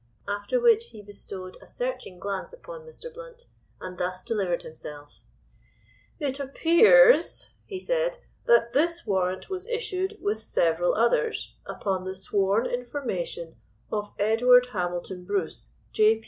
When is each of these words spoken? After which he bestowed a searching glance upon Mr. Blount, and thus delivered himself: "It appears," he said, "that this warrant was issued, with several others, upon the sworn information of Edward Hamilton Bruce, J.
After 0.27 0.59
which 0.59 0.85
he 0.85 1.03
bestowed 1.03 1.59
a 1.61 1.67
searching 1.67 2.17
glance 2.17 2.51
upon 2.53 2.87
Mr. 2.87 3.13
Blount, 3.13 3.45
and 3.79 3.99
thus 3.99 4.23
delivered 4.23 4.63
himself: 4.63 5.21
"It 6.19 6.39
appears," 6.39 7.51
he 7.67 7.79
said, 7.79 8.17
"that 8.47 8.73
this 8.73 9.05
warrant 9.05 9.47
was 9.51 9.67
issued, 9.67 10.17
with 10.19 10.39
several 10.41 10.95
others, 10.95 11.53
upon 11.67 12.05
the 12.05 12.15
sworn 12.15 12.65
information 12.65 13.57
of 13.91 14.15
Edward 14.17 14.69
Hamilton 14.73 15.23
Bruce, 15.23 15.75
J. 15.93 16.19